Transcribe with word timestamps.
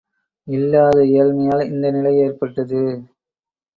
இல்லாத 0.47 0.97
ஏழமையால் 1.11 1.63
இந்த 1.65 1.91
நிலை 1.91 2.13
ஏற்பட்டது. 2.17 2.81